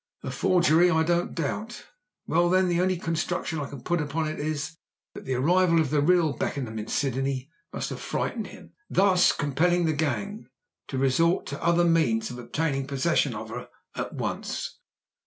"A 0.23 0.31
forgery, 0.31 0.89
I 0.89 1.03
don't 1.03 1.35
doubt. 1.35 1.85
Well, 2.25 2.49
then, 2.49 2.69
the 2.69 2.81
only 2.81 2.97
construction 2.97 3.59
I 3.59 3.69
can 3.69 3.83
put 3.83 4.01
upon 4.01 4.27
it 4.27 4.39
is 4.39 4.75
that 5.13 5.25
the 5.25 5.35
arrival 5.35 5.79
of 5.79 5.91
the 5.91 6.01
real 6.01 6.33
Beckenham 6.33 6.79
in 6.79 6.87
Sydney 6.87 7.51
must 7.71 7.91
have 7.91 7.99
frightened 8.01 8.47
him, 8.47 8.73
thus 8.89 9.31
compelling 9.31 9.85
the 9.85 9.93
gang 9.93 10.47
to 10.87 10.97
resort 10.97 11.45
to 11.53 11.63
other 11.63 11.85
means 11.85 12.31
of 12.31 12.39
obtaining 12.39 12.87
possession 12.87 13.35
of 13.35 13.49
her 13.49 13.69
at 13.95 14.11
once. 14.15 14.79